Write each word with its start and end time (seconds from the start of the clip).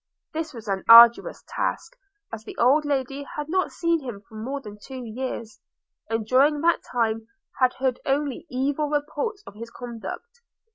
This 0.33 0.51
was 0.51 0.67
an 0.67 0.83
arduous 0.89 1.43
task, 1.47 1.95
as 2.33 2.43
the 2.43 2.57
old 2.57 2.85
Lady 2.85 3.21
had 3.35 3.47
not 3.47 3.71
seen 3.71 3.99
him 4.03 4.23
for 4.27 4.33
more 4.33 4.59
than 4.59 4.79
two 4.81 5.03
years, 5.05 5.59
and 6.09 6.25
during 6.25 6.59
that 6.61 6.79
time 6.91 7.27
had 7.59 7.75
heard 7.75 7.99
only 8.03 8.47
evil 8.49 8.89
reports 8.89 9.43
of 9.45 9.53
his 9.53 9.69
conduct. 9.69 10.41